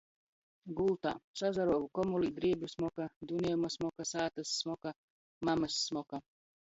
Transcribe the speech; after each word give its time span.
Gultā. 0.77 1.09
Sasaruovu 1.41 1.89
komulī, 1.99 2.31
driebu 2.39 2.69
smoka, 2.73 3.05
duniejuma 3.33 3.69
smoka, 3.75 4.07
sātys 4.13 4.55
smoka, 4.63 4.95
mamys 5.51 5.77
smoka. 5.91 6.21